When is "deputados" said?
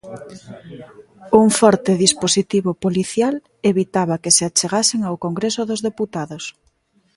5.89-6.43